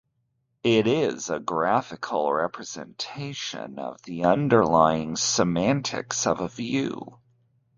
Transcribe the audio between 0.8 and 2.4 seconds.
is a graphical